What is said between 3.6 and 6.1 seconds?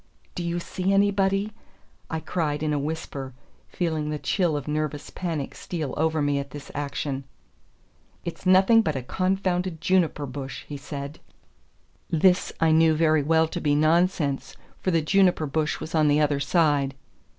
feeling the chill of nervous panic steal